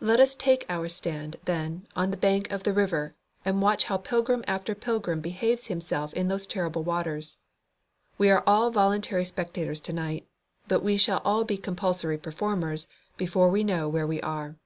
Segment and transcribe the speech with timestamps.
[0.00, 3.12] Let us take our stand, then, on the bank of the river
[3.44, 7.36] and watch how pilgrim after pilgrim behaves himself in those terrible waters.
[8.18, 10.26] We are all voluntary spectators to night,
[10.66, 14.56] but we shall all be compulsory performers before we know where we are.